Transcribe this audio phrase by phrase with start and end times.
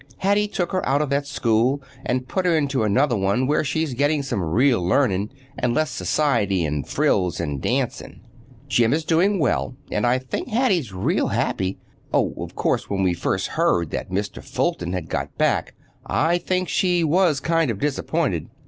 [0.17, 4.23] Hattie took her out of that school and put her into another where she's getting
[4.23, 8.21] some real learning and less society and frills and dancing.
[8.67, 11.77] Jim is doing well, and I think Hattie's real happy.
[12.11, 14.43] Oh, of course, when we first heard that Mr.
[14.43, 18.47] Fulton had got back, I think she was kind of disappointed.